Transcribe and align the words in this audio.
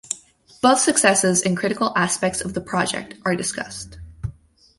Both 0.63 0.79
successes 0.79 1.43
and 1.43 1.55
critical 1.55 1.93
aspects 1.95 2.41
of 2.41 2.55
the 2.55 2.61
project 2.61 3.13
are 3.23 3.35
discussed. 3.35 3.99